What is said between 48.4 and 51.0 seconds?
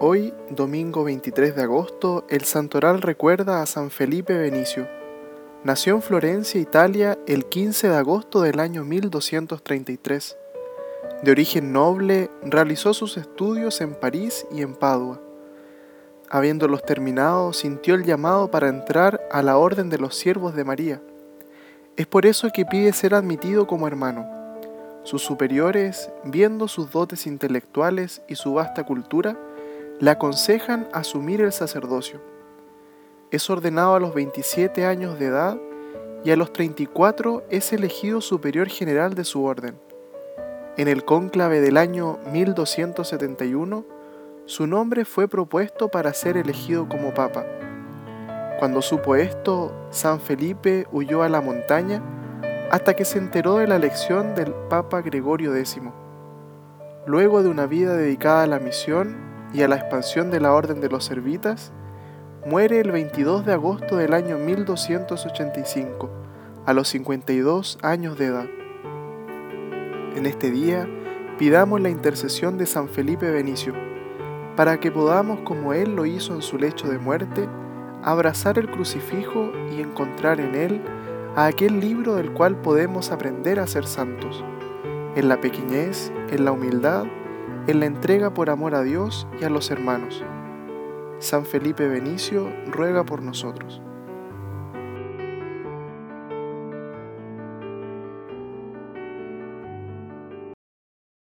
Cuando supo esto, San Felipe